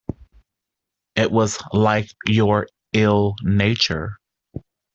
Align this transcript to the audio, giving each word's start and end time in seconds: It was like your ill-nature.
It 1.15 1.31
was 1.31 1.59
like 1.73 2.09
your 2.25 2.67
ill-nature. 2.91 4.17